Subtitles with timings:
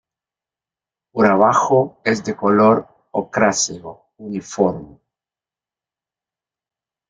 [1.13, 4.99] Por abajo es de color ocráceo uniforme.